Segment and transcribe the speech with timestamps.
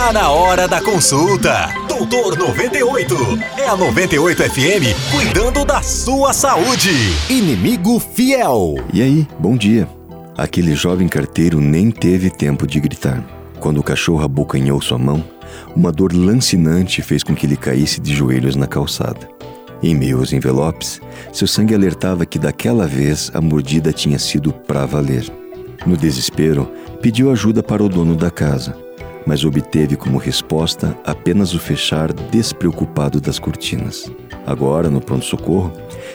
[0.00, 1.68] Tá na hora da consulta.
[1.86, 3.14] Doutor 98.
[3.58, 6.90] É a 98 FM cuidando da sua saúde.
[7.28, 8.76] Inimigo fiel.
[8.94, 9.86] E aí, bom dia.
[10.38, 13.22] Aquele jovem carteiro nem teve tempo de gritar.
[13.60, 15.22] Quando o cachorro abocanhou sua mão,
[15.76, 19.28] uma dor lancinante fez com que ele caísse de joelhos na calçada.
[19.82, 20.98] Em meio aos envelopes,
[21.30, 25.30] seu sangue alertava que daquela vez a mordida tinha sido para valer.
[25.84, 26.72] No desespero,
[27.02, 28.74] pediu ajuda para o dono da casa,
[29.30, 34.10] mas obteve como resposta apenas o fechar despreocupado das cortinas.
[34.44, 35.72] Agora, no pronto-socorro,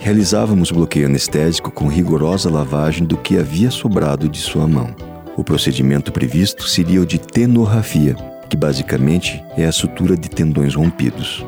[0.00, 4.92] realizávamos bloqueio anestésico com rigorosa lavagem do que havia sobrado de sua mão.
[5.36, 8.16] O procedimento previsto seria o de tenorrafia,
[8.50, 11.46] que basicamente é a sutura de tendões rompidos.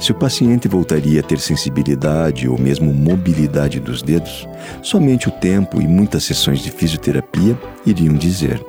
[0.00, 4.48] Se o paciente voltaria a ter sensibilidade ou mesmo mobilidade dos dedos,
[4.82, 8.60] somente o tempo e muitas sessões de fisioterapia iriam dizer.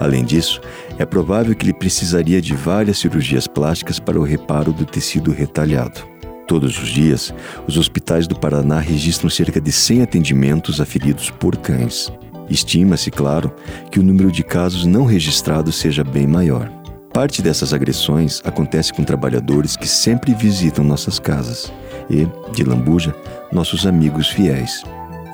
[0.00, 0.60] Além disso,
[0.98, 6.00] é provável que ele precisaria de várias cirurgias plásticas para o reparo do tecido retalhado.
[6.46, 7.32] Todos os dias,
[7.66, 12.12] os hospitais do Paraná registram cerca de 100 atendimentos a feridos por cães.
[12.50, 13.50] Estima-se, claro,
[13.90, 16.70] que o número de casos não registrados seja bem maior.
[17.14, 21.72] Parte dessas agressões acontece com trabalhadores que sempre visitam nossas casas
[22.10, 23.14] e, de lambuja,
[23.52, 24.82] nossos amigos fiéis.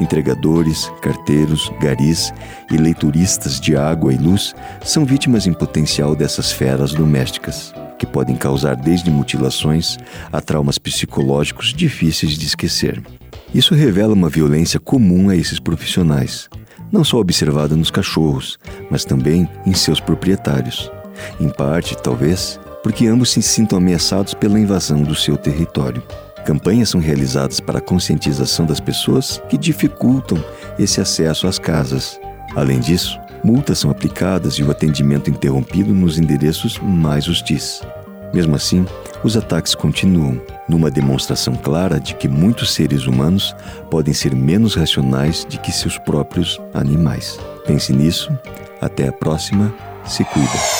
[0.01, 2.33] Entregadores, carteiros, garis
[2.73, 8.35] e leituristas de água e luz são vítimas em potencial dessas feras domésticas, que podem
[8.35, 9.99] causar desde mutilações
[10.33, 13.03] a traumas psicológicos difíceis de esquecer.
[13.55, 16.49] Isso revela uma violência comum a esses profissionais,
[16.91, 18.59] não só observada nos cachorros,
[18.91, 20.91] mas também em seus proprietários.
[21.39, 26.03] Em parte, talvez, porque ambos se sintam ameaçados pela invasão do seu território.
[26.45, 30.43] Campanhas são realizadas para a conscientização das pessoas que dificultam
[30.79, 32.21] esse acesso às casas.
[32.57, 37.83] Além disso, multas são aplicadas e o atendimento interrompido nos endereços mais hostis.
[38.33, 38.87] Mesmo assim,
[39.25, 43.55] os ataques continuam, numa demonstração clara de que muitos seres humanos
[43.91, 47.39] podem ser menos racionais do que seus próprios animais.
[47.67, 48.31] Pense nisso.
[48.81, 49.73] Até a próxima.
[50.07, 50.80] Se cuida.